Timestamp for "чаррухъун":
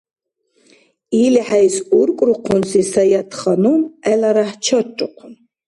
4.65-5.33